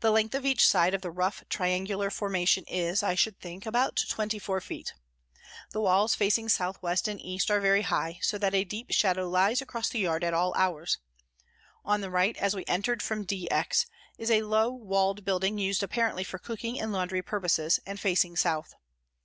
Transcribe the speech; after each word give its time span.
The 0.00 0.10
length 0.10 0.34
of 0.34 0.44
each 0.44 0.66
side 0.66 0.92
188 0.92 0.94
of 0.96 1.02
the 1.02 1.10
rough, 1.12 1.44
triangular 1.48 2.10
formation 2.10 2.64
is, 2.66 3.00
I 3.00 3.14
should 3.14 3.38
think, 3.38 3.64
about 3.64 4.02
twenty 4.08 4.40
four 4.40 4.60
feet. 4.60 4.92
The 5.70 5.80
walls 5.80 6.16
facing 6.16 6.48
south 6.48 6.82
west 6.82 7.06
and 7.06 7.20
east 7.20 7.48
are 7.48 7.60
very 7.60 7.82
high, 7.82 8.18
so 8.22 8.38
that 8.38 8.56
a 8.56 8.64
deep 8.64 8.90
shadow 8.90 9.28
lies 9.28 9.62
across 9.62 9.88
the 9.88 10.00
yard 10.00 10.24
at 10.24 10.34
all 10.34 10.52
hours; 10.56 10.98
on 11.84 12.00
the 12.00 12.10
right, 12.10 12.36
as 12.38 12.56
we 12.56 12.64
entered 12.66 13.04
from 13.04 13.22
D 13.24 13.48
X, 13.52 13.86
is 14.18 14.32
a 14.32 14.42
low 14.42 14.68
walled 14.68 15.24
building 15.24 15.58
used 15.58 15.84
apparently, 15.84 16.24
for 16.24 16.40
cooking 16.40 16.80
and 16.80 16.90
laundry 16.92 17.22
purposes 17.22 17.78
and 17.86 18.00
facing 18.00 18.34
south. 18.34 18.74